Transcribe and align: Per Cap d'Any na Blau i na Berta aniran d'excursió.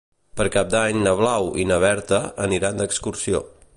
Per 0.39 0.45
Cap 0.53 0.71
d'Any 0.75 0.97
na 1.07 1.13
Blau 1.19 1.51
i 1.65 1.67
na 1.73 1.77
Berta 1.85 2.21
aniran 2.47 2.81
d'excursió. 2.83 3.45